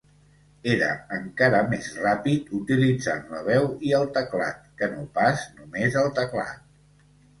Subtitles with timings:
[0.75, 6.11] Era encara més ràpid utilitzant la veu i el teclat que no pas només el
[6.23, 6.65] teclat.